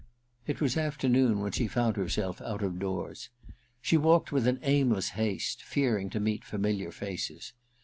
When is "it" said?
0.47-0.59